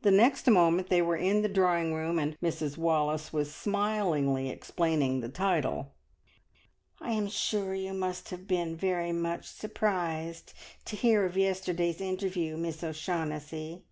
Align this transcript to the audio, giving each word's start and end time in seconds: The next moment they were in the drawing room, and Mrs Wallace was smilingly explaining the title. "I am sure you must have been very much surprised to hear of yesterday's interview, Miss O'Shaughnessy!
The 0.00 0.10
next 0.10 0.46
moment 0.48 0.88
they 0.88 1.02
were 1.02 1.18
in 1.18 1.42
the 1.42 1.46
drawing 1.50 1.92
room, 1.92 2.18
and 2.18 2.34
Mrs 2.40 2.78
Wallace 2.78 3.30
was 3.30 3.54
smilingly 3.54 4.48
explaining 4.48 5.20
the 5.20 5.28
title. 5.28 5.92
"I 6.98 7.12
am 7.12 7.28
sure 7.28 7.74
you 7.74 7.92
must 7.92 8.30
have 8.30 8.48
been 8.48 8.74
very 8.74 9.12
much 9.12 9.44
surprised 9.46 10.54
to 10.86 10.96
hear 10.96 11.26
of 11.26 11.36
yesterday's 11.36 12.00
interview, 12.00 12.56
Miss 12.56 12.82
O'Shaughnessy! 12.82 13.84